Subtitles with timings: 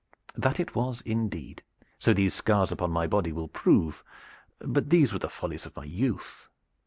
[0.33, 1.61] "That it was indeed
[1.99, 4.03] so these scars upon my body will prove;
[4.57, 6.49] but these were the follies of my youth."